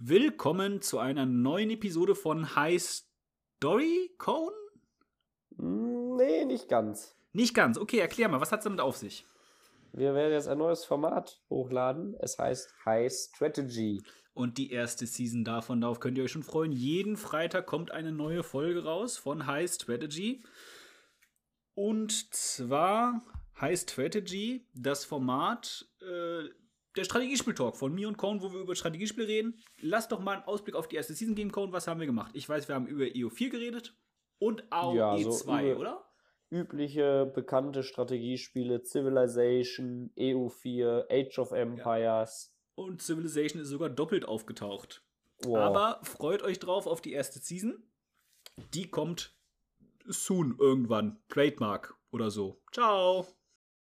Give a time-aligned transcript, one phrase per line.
[0.00, 4.54] Willkommen zu einer neuen Episode von High Story Cone?
[5.56, 7.16] Nee, nicht ganz.
[7.32, 7.76] Nicht ganz.
[7.76, 9.26] Okay, erklär mal, was hat's damit auf sich?
[9.92, 12.14] Wir werden jetzt ein neues Format hochladen.
[12.20, 14.00] Es heißt High Strategy.
[14.34, 16.70] Und die erste Season davon, darauf könnt ihr euch schon freuen.
[16.70, 20.44] Jeden Freitag kommt eine neue Folge raus von High Strategy.
[21.74, 23.22] Und zwar
[23.60, 26.50] High Strategy, das Format, äh,
[26.96, 29.62] der Strategiespiel-Talk von mir und Cone, wo wir über Strategiespiel reden.
[29.80, 31.72] Lasst doch mal einen Ausblick auf die erste Season geben, Cone.
[31.72, 32.32] Was haben wir gemacht?
[32.34, 33.96] Ich weiß, wir haben über EO4 geredet
[34.38, 36.04] und AOE2, Ja, so über- oder?
[36.50, 42.54] Übliche, bekannte Strategiespiele, Civilization, EU4, Age of Empires.
[42.74, 45.04] Und Civilization ist sogar doppelt aufgetaucht.
[45.44, 45.58] Wow.
[45.58, 47.82] Aber freut euch drauf auf die erste Season.
[48.72, 49.36] Die kommt
[50.06, 51.22] soon irgendwann.
[51.28, 52.62] Trademark oder so.
[52.72, 53.26] Ciao.